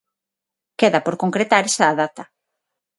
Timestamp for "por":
1.05-1.15